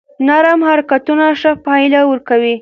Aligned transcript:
نرم 0.27 0.59
حرکتونه 0.69 1.25
ښه 1.39 1.51
پایله 1.65 2.01
ورکوي. 2.05 2.55